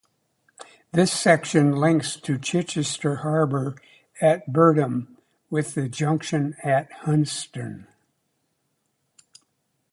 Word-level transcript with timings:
This 0.91 1.11
section 1.11 1.73
links 1.75 2.15
to 2.21 2.39
Chichester 2.39 3.17
Harbour 3.17 3.75
at 4.19 4.47
Birdham 4.51 5.15
with 5.51 5.75
the 5.75 5.87
junction 5.87 6.55
at 6.63 6.91
Hunston. 7.03 7.85